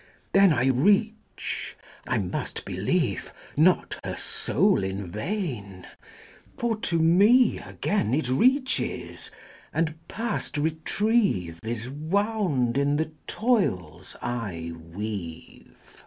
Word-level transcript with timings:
Then 0.33 0.51
I 0.51 0.65
reach, 0.65 1.77
I 2.07 2.17
must 2.17 2.65
believe, 2.65 3.31
Not 3.55 3.99
her 4.03 4.15
soul 4.17 4.83
in 4.83 5.05
vain, 5.05 5.85
For 6.57 6.75
to 6.77 6.97
me 6.97 7.59
again 7.59 8.11
It 8.15 8.27
reaches, 8.27 9.29
and 9.71 9.93
past 10.07 10.57
retrieve 10.57 11.59
Is 11.63 11.87
wound 11.87 12.79
in 12.79 12.95
the 12.95 13.11
toils 13.27 14.15
I 14.23 14.73
weave; 14.75 15.75
XV. 15.85 15.99